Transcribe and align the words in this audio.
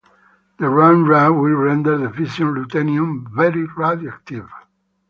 The 0.57 0.67
Ru 0.67 0.81
and 0.89 1.07
Ru 1.07 1.31
will 1.31 1.57
render 1.63 1.95
the 1.95 2.09
fission 2.09 2.47
ruthenium 2.55 3.29
very 3.35 3.65
radioactive. 3.77 4.49